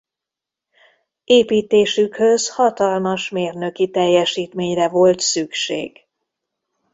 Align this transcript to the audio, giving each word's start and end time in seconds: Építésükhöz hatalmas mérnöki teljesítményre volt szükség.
Építésükhöz 1.23 2.49
hatalmas 2.49 3.29
mérnöki 3.29 3.89
teljesítményre 3.89 4.87
volt 4.89 5.19
szükség. 5.19 6.05